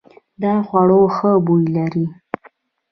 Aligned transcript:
دا 0.41 0.53
خوړو 0.67 1.01
ښه 1.15 1.31
بوی 1.45 1.65
لري. 1.75 2.05